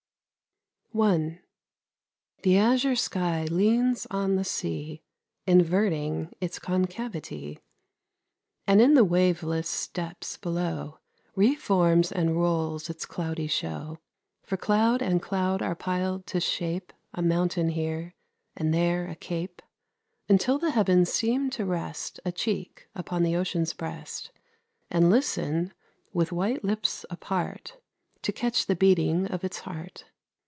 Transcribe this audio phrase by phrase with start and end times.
[0.93, 1.39] I.
[2.43, 5.01] The azure sky leans on the sea,
[5.47, 7.59] Inverting its concavity,
[8.67, 10.99] And in the waveless depths below
[11.33, 13.99] Re forms and rolls its cloudy show;
[14.43, 18.13] For cloud and cloud are piled to shape A mountain here,
[18.57, 19.61] and there a cape,
[20.27, 24.31] Until the heavens seem to rest A cheek upon the ocean's breast,
[24.89, 25.73] And listen,
[26.11, 27.79] with white lips apart,
[28.23, 30.03] To catch the beating of its heart.